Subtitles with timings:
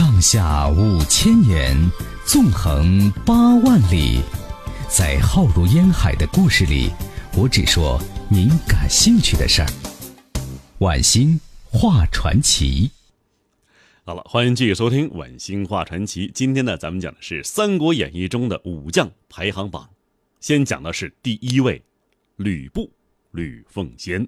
[0.00, 1.76] 上下五千年，
[2.24, 4.22] 纵横八万里，
[4.88, 6.88] 在浩如烟海的故事里，
[7.36, 8.00] 我只说
[8.30, 9.68] 您感兴趣的事儿。
[10.78, 12.90] 晚星画传奇。
[14.02, 16.28] 好了，欢迎继续收听《晚星画传奇》。
[16.32, 19.90] 今天呢，咱们讲的是《三国演义》中的武将排行榜。
[20.40, 21.84] 先讲的是第一位，
[22.36, 22.90] 吕布，
[23.32, 24.26] 吕奉先。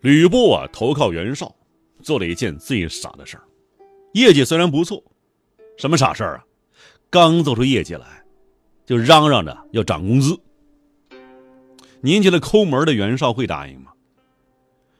[0.00, 1.54] 吕布啊，投靠袁绍，
[2.02, 3.44] 做了一件最傻的事儿。
[4.14, 5.02] 业绩虽然不错，
[5.76, 6.44] 什么傻事儿啊？
[7.10, 8.24] 刚做出业绩来，
[8.86, 10.38] 就嚷嚷着要涨工资。
[12.00, 13.92] 您觉得抠门的袁绍会答应吗？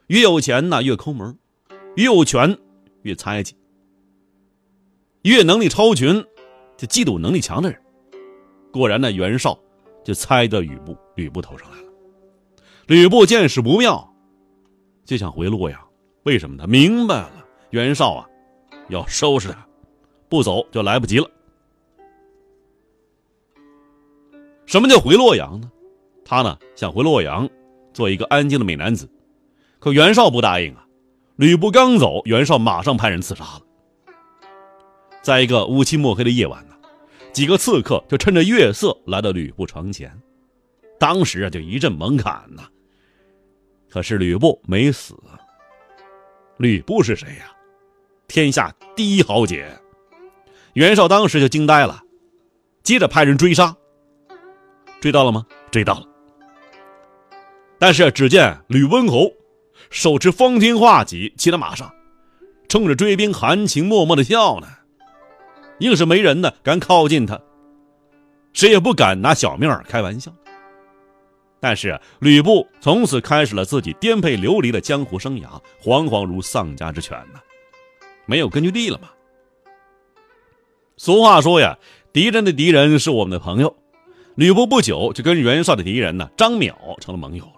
[0.07, 1.33] 越有钱呢，越抠门；
[1.95, 2.55] 越有权，
[3.01, 3.55] 越猜忌；
[5.23, 6.23] 越能力超群，
[6.77, 7.81] 就嫉妒能力强的人。
[8.71, 9.57] 果然呢，袁绍
[10.03, 11.87] 就猜到吕布吕布头上来了。
[12.85, 14.10] 吕布见势不妙。
[15.11, 15.77] 就想回洛阳，
[16.23, 16.55] 为什么？
[16.55, 18.25] 呢明白了，袁绍啊，
[18.87, 19.67] 要收拾他，
[20.29, 21.29] 不走就来不及了。
[24.65, 25.69] 什么叫回洛阳呢？
[26.23, 27.49] 他呢想回洛阳，
[27.91, 29.05] 做一个安静的美男子，
[29.79, 30.87] 可袁绍不答应啊。
[31.35, 33.61] 吕布刚走，袁绍马上派人刺杀了。
[35.21, 36.75] 在一个乌漆墨黑的夜晚呢，
[37.33, 40.09] 几个刺客就趁着月色来到吕布床前，
[40.97, 42.63] 当时啊就一阵猛砍呐。
[43.91, 45.13] 可是吕布没死。
[46.57, 47.51] 吕布是谁呀？
[48.27, 49.67] 天下第一豪杰。
[50.73, 52.01] 袁绍当时就惊呆了，
[52.81, 53.75] 接着派人追杀。
[55.01, 55.45] 追到了吗？
[55.69, 56.07] 追到了。
[57.77, 59.29] 但是只见吕温侯
[59.89, 61.91] 手持方天画戟，骑在马上，
[62.69, 64.67] 冲着追兵含情脉脉的笑呢。
[65.79, 67.41] 硬是没人呢敢靠近他，
[68.53, 70.31] 谁也不敢拿小命开玩笑。
[71.63, 77.39] 但是吕布从此开始了自己颠沛流离的江湖生涯，惶惶如丧家之犬呐，
[78.25, 79.11] 没有根据地了嘛。
[80.97, 81.77] 俗话说呀，
[82.11, 83.77] 敌人的敌人是我们的朋友。
[84.33, 87.53] 吕布不久就跟袁绍的敌人呢张邈成了盟友了，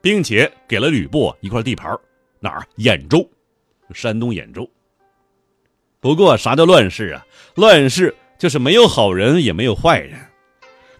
[0.00, 1.94] 并且给了吕布一块地盘，
[2.40, 2.66] 哪儿？
[2.78, 3.28] 兖州，
[3.92, 4.66] 山东兖州。
[6.00, 7.26] 不过啥叫乱世啊？
[7.56, 10.18] 乱世就是没有好人，也没有坏人，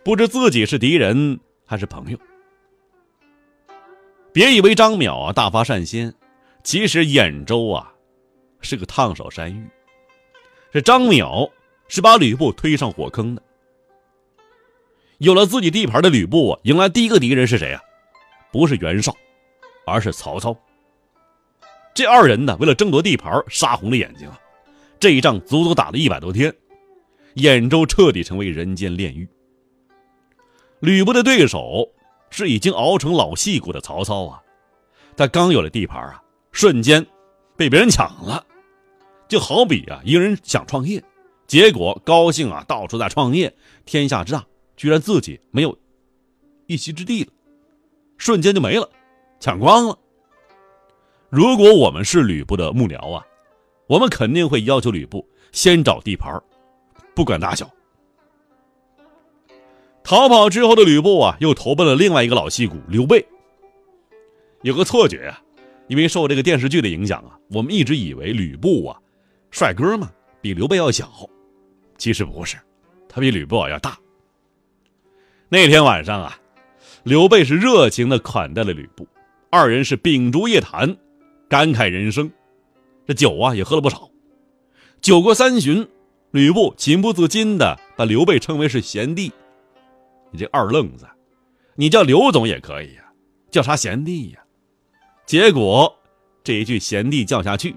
[0.04, 1.41] 不知自己是敌人。
[1.70, 2.19] 还是朋友，
[4.38, 6.15] 别以为张邈啊大发善心，
[6.62, 7.93] 其实兖州啊
[8.60, 9.69] 是个烫手山芋。
[10.71, 11.50] 这张邈
[11.88, 13.43] 是把吕布推上火坑的。
[15.16, 17.82] 有了自己地盘的吕布啊，迎来第一个敌人是谁啊？
[18.53, 19.12] 不是袁绍，
[19.84, 20.56] 而是曹操。
[21.93, 24.38] 这二人呢，为了争夺地盘，杀红了眼睛啊！
[25.00, 26.55] 这一仗足足打了一百多天，
[27.34, 29.28] 兖州彻底成为人间炼狱。
[30.78, 31.91] 吕布的对手
[32.30, 34.42] 是已经熬成老戏骨的曹操啊，
[35.16, 36.22] 他刚有了地盘啊，
[36.52, 37.04] 瞬间
[37.56, 38.44] 被别人抢了，
[39.28, 41.02] 就好比啊一个人想创业，
[41.46, 44.44] 结果高兴啊到处在创业，天下之大，
[44.76, 45.76] 居然自己没有
[46.66, 47.32] 一席之地了，
[48.16, 48.88] 瞬间就没了，
[49.40, 49.98] 抢光了。
[51.30, 53.24] 如果我们是吕布的幕僚啊，
[53.86, 56.42] 我们肯定会要求吕布先找地盘，
[57.14, 57.68] 不管大小。
[60.08, 63.22] 逃跑之后的吕布啊，又投奔了另外一个老戏骨刘备。
[64.62, 65.38] 有个错觉啊，
[65.86, 68.96] 因为受这个电视剧的影响啊，我们一直以为吕布啊，
[69.50, 70.10] 帅哥嘛，
[70.41, 71.10] 比刘备要小。
[71.98, 72.56] 其实不是，
[73.06, 73.98] 他比吕布啊要大。
[75.50, 76.38] 那天晚上啊，
[77.02, 79.06] 刘备是热情的款待了吕布，
[79.50, 80.96] 二人是秉烛夜谈，
[81.50, 82.32] 感慨人生。
[83.06, 84.08] 这酒啊也喝了不少。
[85.02, 85.86] 酒过三巡，
[86.30, 89.30] 吕布情不自禁的把刘备称为是贤弟。
[90.30, 91.08] 你这二愣子，
[91.74, 93.04] 你叫刘总也可以呀，
[93.50, 94.40] 叫啥贤弟呀？
[95.26, 95.94] 结果
[96.42, 97.76] 这一句贤弟叫下去，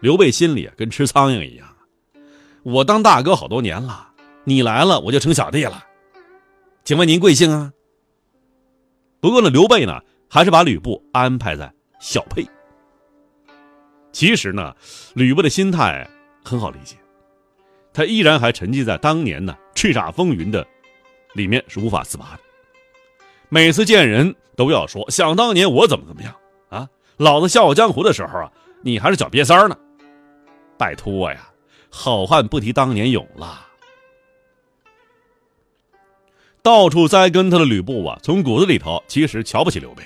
[0.00, 1.68] 刘备心里跟吃苍蝇一样。
[2.62, 4.08] 我当大哥好多年了，
[4.44, 5.84] 你来了我就成小弟了。
[6.84, 7.72] 请问您贵姓啊？
[9.20, 12.46] 不过呢，刘备呢还是把吕布安排在小沛。
[14.12, 14.74] 其实呢，
[15.14, 16.08] 吕布的心态
[16.44, 16.96] 很好理解，
[17.92, 20.66] 他依然还沉浸在当年呢叱咤风云的。
[21.34, 22.40] 里面是无法自拔的，
[23.48, 26.34] 每次见人都要说：“想当年我怎么怎么样
[26.68, 26.88] 啊？
[27.16, 28.52] 老子笑傲江湖的时候啊，
[28.82, 29.76] 你还是脚瘪三呢。”
[30.78, 31.48] 拜托呀，
[31.90, 33.68] 好汉不提当年勇了。
[36.62, 40.02] 到处栽跟头的吕布啊，从骨子里头其实瞧不起刘备。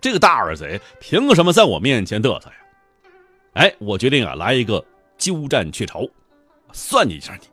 [0.00, 2.56] 这个大耳贼凭什么在我面前嘚瑟呀？
[3.54, 4.84] 哎，我决定啊，来一个
[5.16, 6.06] 鸠占鹊巢，
[6.72, 7.46] 算计一下你。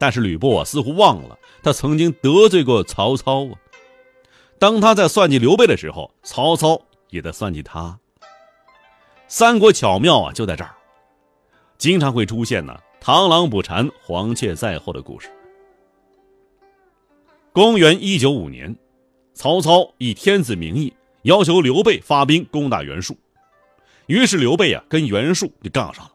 [0.00, 3.52] 但是吕布啊，似乎忘了他曾经得罪过曹操啊。
[4.58, 6.80] 当他在算计刘备的时候，曹操
[7.10, 7.98] 也在算计他。
[9.28, 10.74] 三国巧妙啊，就在这儿，
[11.76, 15.30] 经常会出现呢螳螂捕蝉，黄雀在后的故事。
[17.52, 18.74] 公元一九五年，
[19.34, 20.90] 曹操以天子名义
[21.24, 23.14] 要求刘备发兵攻打袁术，
[24.06, 26.12] 于是刘备啊跟袁术就杠上了。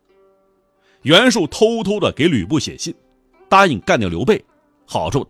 [1.04, 2.96] 袁术偷偷的给吕布写信，
[3.50, 4.44] 答应干掉刘备，
[4.86, 5.28] 好处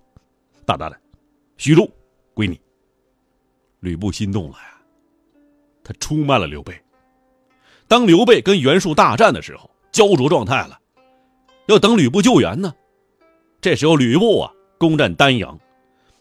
[0.66, 1.00] 大大的，
[1.58, 1.90] 徐州
[2.34, 2.60] 归你。
[3.80, 4.82] 吕布心动了呀，
[5.84, 6.74] 他出卖了刘备。
[7.88, 10.80] 当刘备跟袁术大战的时候，焦灼状态了，
[11.68, 12.74] 要等吕布救援呢。
[13.62, 15.60] 这时候吕布啊攻占丹阳，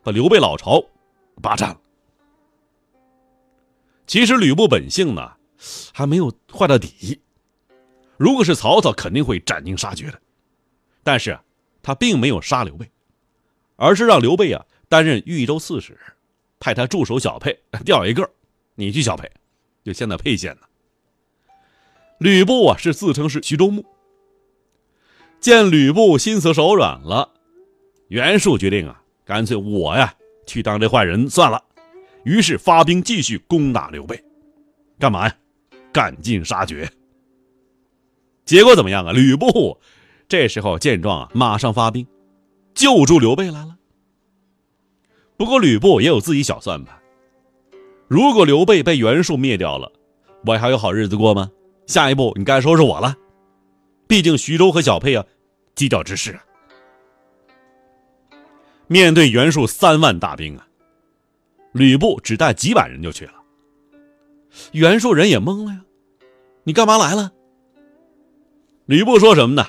[0.02, 0.82] 把刘备老巢
[1.40, 1.80] 霸占了。
[4.06, 5.32] 其实吕布本性呢
[5.94, 7.18] 还没有坏到底，
[8.18, 10.20] 如果是曹操，肯定会斩尽杀绝的。
[11.02, 11.38] 但是，
[11.84, 12.90] 他并没有杀刘备，
[13.76, 15.96] 而是让刘备啊担任豫州刺史。
[16.58, 18.28] 派他驻守小沛调一个，
[18.74, 19.30] 你去小沛，
[19.84, 20.66] 就现在沛县呢。
[22.18, 23.84] 吕布啊是自称是徐州牧。
[25.40, 27.30] 见吕布心慈手软了，
[28.08, 30.14] 袁术决定啊，干脆我呀
[30.46, 31.62] 去当这坏人算了。
[32.22, 34.24] 于是发兵继续攻打刘备，
[34.98, 35.36] 干嘛呀？
[35.92, 36.90] 赶尽杀绝。
[38.46, 39.12] 结果怎么样啊？
[39.12, 39.78] 吕布
[40.28, 42.06] 这时候见状啊，马上发兵
[42.74, 43.76] 救助刘备来了。
[45.36, 46.98] 不过吕布也有自己小算盘。
[48.08, 49.90] 如果刘备被袁术灭掉了，
[50.46, 51.50] 我还有好日子过吗？
[51.86, 53.14] 下一步你该说是我了。
[54.06, 55.24] 毕竟徐州和小沛啊，
[55.74, 56.38] 犄角之势。
[58.86, 60.66] 面对袁术三万大兵啊，
[61.72, 63.34] 吕布只带几百人就去了。
[64.72, 65.80] 袁术人也懵了呀，
[66.64, 67.32] 你干嘛来了？
[68.86, 69.66] 吕布说什么呢？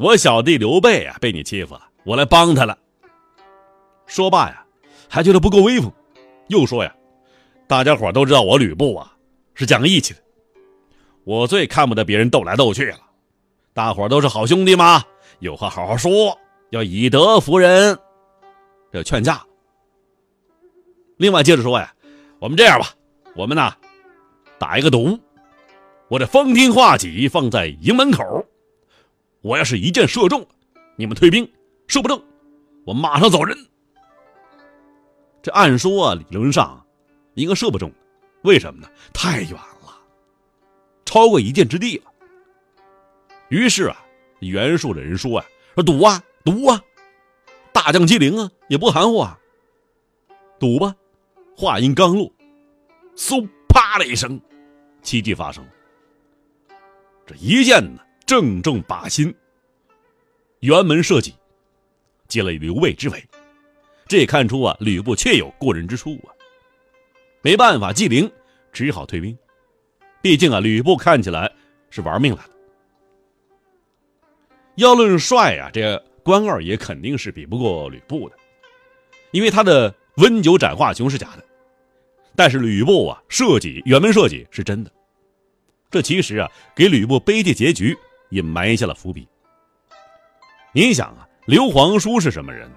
[0.00, 2.78] 我小弟刘备啊，被你欺负了，我来帮他了。
[4.06, 4.64] 说罢呀，
[5.10, 5.92] 还觉得不够威风，
[6.48, 6.96] 又说呀
[7.68, 9.14] ：“大家伙都知道我吕布啊
[9.52, 10.20] 是讲义气的，
[11.24, 12.98] 我最看不得别人斗来斗去了。
[13.74, 15.04] 大伙都是好兄弟嘛，
[15.40, 16.38] 有话好好说，
[16.70, 17.98] 要以德服人，
[18.92, 19.44] 要劝架。
[21.18, 21.92] 另外接着说呀，
[22.38, 22.86] 我们这样吧，
[23.36, 23.74] 我们呢
[24.58, 25.20] 打一个赌，
[26.08, 28.24] 我这风天画戟放在营门口，
[29.42, 30.46] 我要是一箭射中，
[30.96, 31.44] 你们退兵；
[31.86, 32.22] 射不中，
[32.84, 33.56] 我马上走人。”
[35.42, 36.84] 这按说啊，理论上
[37.34, 37.90] 应该射不中，
[38.42, 38.88] 为什么呢？
[39.12, 39.98] 太远了，
[41.04, 42.04] 超过一箭之地了。
[43.48, 44.04] 于是啊，
[44.40, 46.80] 袁术的人说啊：“说赌啊，赌啊！
[47.72, 49.38] 大将机灵啊，也不含糊啊，
[50.58, 50.94] 赌吧！”
[51.56, 52.30] 话音刚落，
[53.16, 54.40] 嗖，啪的一声，
[55.02, 55.70] 奇迹发生了。
[57.26, 59.34] 这一箭呢，正中靶心，
[60.60, 61.34] 辕门射戟，
[62.28, 63.20] 接了刘备之尾。
[64.06, 66.30] 这也看出啊，吕布确有过人之处啊。
[67.42, 68.30] 没办法，纪灵
[68.72, 69.36] 只好退兵。
[70.22, 71.50] 毕竟啊，吕布看起来
[71.90, 72.50] 是玩命来了。
[74.76, 78.36] 要论帅啊，这关二爷肯定是比不过吕布的，
[79.32, 81.44] 因为他的温酒斩华雄是假的，
[82.36, 84.92] 但是吕布啊，设计辕门设计是真的。
[85.90, 87.98] 这其实啊，给吕布悲剧结局
[88.30, 89.28] 也埋下了伏笔。
[90.72, 92.76] 你想啊，刘皇叔是什么人呢？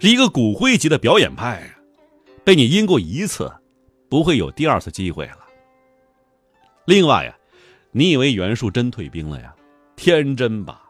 [0.00, 1.74] 是一个骨灰级的表演派啊，
[2.44, 3.50] 被你阴过一次，
[4.08, 5.38] 不会有第二次机会了。
[6.84, 7.36] 另外呀，
[7.90, 9.54] 你以为袁术真退兵了呀？
[9.96, 10.82] 天真吧！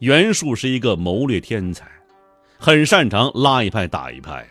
[0.00, 1.88] 袁术是一个谋略天才，
[2.58, 4.50] 很擅长拉一派打一派呀。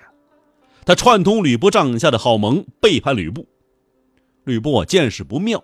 [0.86, 3.48] 他串通吕布帐下的好盟，背叛吕布。
[4.46, 5.64] 吕布见势不妙，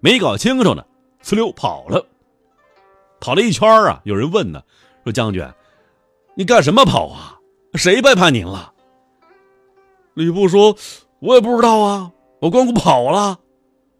[0.00, 0.84] 没搞清楚呢，
[1.22, 2.04] 呲溜跑了。
[3.20, 4.62] 跑了一圈啊，有人问呢，
[5.04, 5.46] 说将军，
[6.34, 7.38] 你干什么跑啊？
[7.74, 8.72] 谁背叛您了？
[10.14, 10.76] 吕布说
[11.20, 12.10] ：“我也不知道啊，
[12.40, 13.38] 我光顾跑了。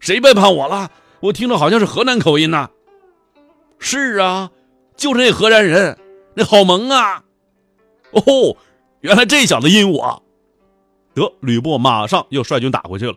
[0.00, 0.90] 谁背叛我了？
[1.20, 2.70] 我听着好像是河南口音呐。
[3.78, 4.50] ”“是啊，
[4.96, 5.98] 就是那河南人，
[6.34, 7.22] 那好萌啊
[8.10, 8.56] ！”“哦，
[9.00, 10.22] 原来这小子阴我。”
[11.14, 13.14] 得，吕布马上又率军打回去了，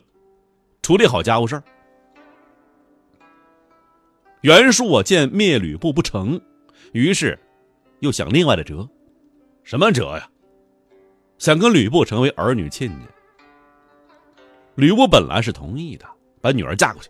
[0.81, 1.63] 处理好家务事儿。
[4.41, 6.41] 袁术啊，见灭吕布不成，
[6.93, 7.37] 于是
[7.99, 8.87] 又想另外的辙。
[9.63, 10.27] 什么辙呀？
[11.37, 13.45] 想跟吕布成为儿女亲家，
[14.75, 16.05] 吕布本来是同意的，
[16.41, 17.09] 把女儿嫁过去，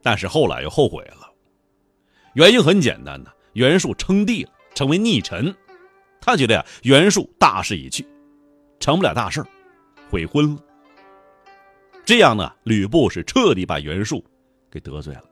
[0.00, 1.28] 但是后来又后悔了。
[2.34, 5.52] 原因很简单呐，袁术称帝了，成为逆臣，
[6.20, 8.06] 他觉得呀，袁术大势已去，
[8.78, 9.44] 成不了大事
[10.08, 10.62] 悔婚了。
[12.04, 14.24] 这样呢，吕布是彻底把袁术
[14.70, 15.24] 给得罪了。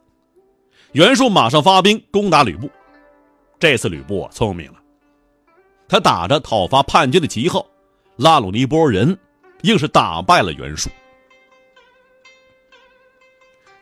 [0.92, 2.70] 袁术马上发兵攻打吕布，
[3.58, 4.78] 这次吕布聪明了，
[5.88, 7.66] 他打着讨伐叛军的旗号。
[8.16, 9.18] 拉拢了一波人，
[9.62, 10.90] 硬是打败了袁术。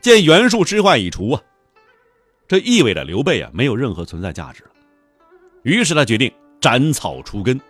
[0.00, 1.42] 见袁术之患已除啊，
[2.46, 4.70] 这意味着刘备啊没有任何存在价值了。
[5.64, 7.60] 于是他决定斩草除根，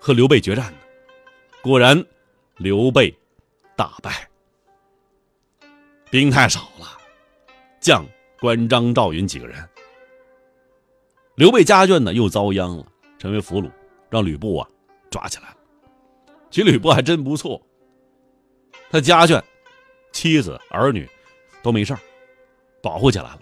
[0.00, 0.78] 和刘备决战呢。
[1.60, 2.02] 果然，
[2.56, 3.14] 刘备
[3.76, 4.26] 大败，
[6.10, 6.95] 兵太少了，
[7.86, 8.04] 将
[8.40, 9.56] 关张赵云几个人。
[11.36, 12.84] 刘备家眷呢又遭殃了，
[13.16, 13.70] 成为俘虏，
[14.10, 14.68] 让吕布啊
[15.08, 15.56] 抓起来了。
[16.50, 17.62] 其实吕布还真不错，
[18.90, 19.40] 他家眷、
[20.10, 21.08] 妻子、儿女
[21.62, 21.96] 都没事
[22.82, 23.38] 保护起来了。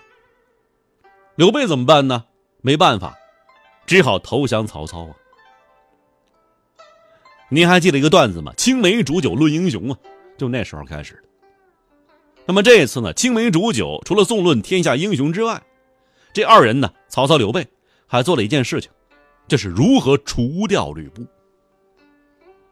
[1.36, 2.26] 刘备怎么办呢？
[2.60, 3.16] 没办法，
[3.86, 5.16] 只好投降曹操啊。
[7.48, 8.52] 您还记得一个段子吗？
[8.58, 9.98] 青梅煮酒论英雄啊，
[10.36, 11.33] 就那时候开始的。
[12.46, 15.62] 那么这一次呢，青梅煮酒除了纵论天下英雄之外，
[16.32, 17.66] 这二人呢，曹操、刘备
[18.06, 18.90] 还做了一件事情，
[19.48, 21.24] 这是如何除掉吕布。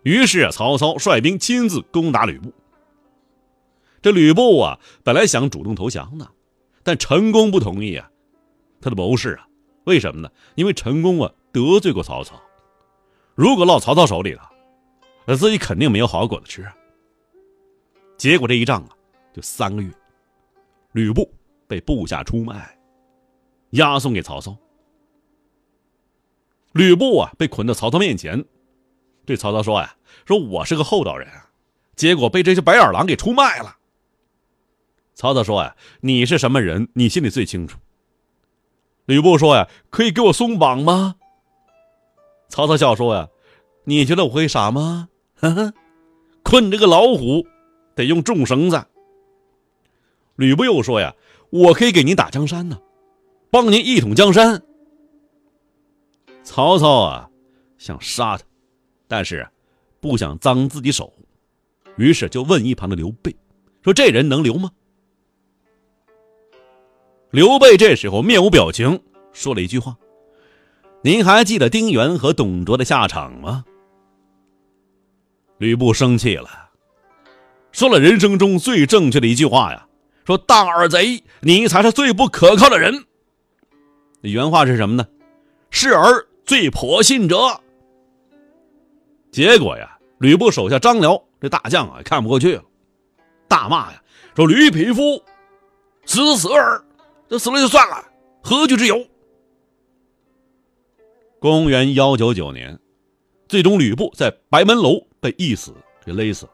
[0.02, 2.52] 于是曹操率兵亲自攻打吕布。
[4.02, 6.28] 这吕布啊，本来想主动投降的，
[6.82, 8.10] 但陈宫不同意啊，
[8.80, 9.46] 他的谋士啊，
[9.84, 10.28] 为什么呢？
[10.56, 12.34] 因为陈宫啊得罪过曹操，
[13.36, 14.50] 如果落曹操手里了，
[15.24, 16.74] 那自己肯定没有好果子吃啊。
[18.18, 18.88] 结果这一仗啊，
[19.32, 19.90] 就三个月，
[20.92, 21.32] 吕布
[21.66, 22.78] 被部下出卖，
[23.70, 24.56] 押送给曹操。
[26.72, 28.44] 吕布啊，被捆到曹操面前。
[29.24, 29.94] 对曹操说呀
[30.26, 31.28] ：“说我是个厚道人，
[31.94, 33.76] 结果被这些白眼狼给出卖了。”
[35.14, 36.88] 曹操说呀：“你是什么人？
[36.94, 37.78] 你心里最清楚。”
[39.06, 41.16] 吕布说呀：“可以给我松绑吗？”
[42.48, 43.28] 曹操笑说呀
[43.84, 45.08] ：“你觉得我会傻吗？
[45.36, 45.72] 呵呵，
[46.42, 47.46] 困这个老虎，
[47.94, 48.84] 得用重绳子。”
[50.42, 51.14] 吕布又说呀
[51.50, 52.76] ：“我可以给您打江山呢，
[53.48, 54.60] 帮您一统江山。”
[56.42, 57.30] 曹操啊，
[57.78, 58.42] 想杀他。
[59.06, 59.48] 但是，
[60.00, 61.12] 不想脏自己手，
[61.96, 63.36] 于是就问一旁的刘备
[63.84, 64.72] ：“说这人能留吗？”
[67.30, 69.00] 刘备这时候面无表情，
[69.32, 69.96] 说了一句话
[71.04, 73.64] ：“您还记得丁原和董卓的下场吗？”
[75.58, 76.48] 吕布生气了，
[77.70, 79.86] 说了人生中最正确的一句话呀
[80.24, 83.04] ：“说大耳贼，你才是最不可靠的人。”
[84.22, 85.06] 原话是什么呢
[85.70, 87.60] ？“是儿最颇信者。”
[89.32, 92.62] 结果呀，吕布手下张辽这大将啊，看不过去了，
[93.48, 94.02] 大骂呀，
[94.36, 95.22] 说：“吕匹夫，
[96.04, 96.84] 死死儿，
[97.28, 98.04] 这死了就算了，
[98.42, 99.04] 何惧之有？”
[101.40, 102.78] 公元幺九九年，
[103.48, 105.74] 最终吕布在白门楼被缢死，
[106.04, 106.48] 给勒死。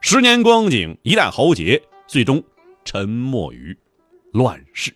[0.00, 2.42] 十年光景，一代豪杰最终
[2.84, 3.76] 沉没于
[4.32, 4.92] 乱世。